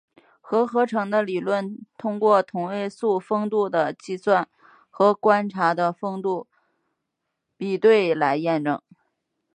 [0.41, 4.49] 核合成的理论通过同位素丰度的计算
[4.89, 6.47] 和观测的丰度
[7.55, 8.81] 比对来验证。